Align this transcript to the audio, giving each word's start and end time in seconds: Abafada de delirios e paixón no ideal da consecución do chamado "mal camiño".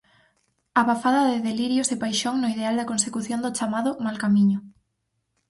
Abafada 0.81 1.21
de 1.31 1.37
delirios 1.47 1.87
e 1.95 1.97
paixón 2.03 2.35
no 2.39 2.51
ideal 2.55 2.75
da 2.77 2.89
consecución 2.91 3.39
do 3.41 3.53
chamado 3.57 3.89
"mal 4.05 4.17
camiño". 4.23 4.59